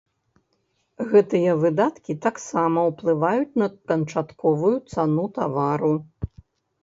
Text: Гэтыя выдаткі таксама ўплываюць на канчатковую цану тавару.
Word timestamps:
Гэтыя 1.09 1.51
выдаткі 1.63 2.13
таксама 2.25 2.79
ўплываюць 2.89 3.57
на 3.63 3.67
канчатковую 3.91 4.71
цану 4.95 5.25
тавару. 5.39 5.93